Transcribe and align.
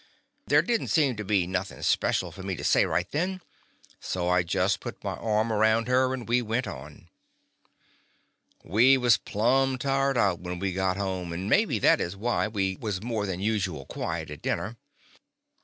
There 0.47 0.63
did 0.63 0.81
n't 0.81 0.89
seem 0.89 1.15
to 1.17 1.23
be 1.23 1.45
nothing 1.45 1.83
special 1.83 2.31
for 2.31 2.41
me 2.41 2.55
to 2.55 2.63
say 2.63 2.87
right 2.87 3.05
then, 3.11 3.39
so 3.99 4.29
I 4.29 4.41
just 4.41 4.79
put 4.79 5.03
my 5.03 5.13
arm 5.13 5.53
around 5.53 5.87
her, 5.87 6.11
and 6.11 6.27
we 6.27 6.41
went 6.41 6.65
on. 6.65 7.07
We 8.63 8.97
was 8.97 9.17
plumb 9.17 9.77
tired 9.77 10.17
out 10.17 10.39
when 10.39 10.57
we 10.57 10.73
got 10.73 10.97
home, 10.97 11.31
and 11.31 11.47
mebby 11.47 11.77
that 11.81 12.01
is 12.01 12.15
why 12.17 12.47
we 12.47 12.71
J 12.71 12.73
The 12.73 12.79
Confessions 12.79 12.95
of 12.97 13.03
a 13.03 13.09
Daddy 13.11 13.11
was 13.11 13.13
more 13.13 13.25
than 13.27 13.39
usual 13.41 13.85
quiet 13.85 14.31
at 14.31 14.41
dinner. 14.41 14.77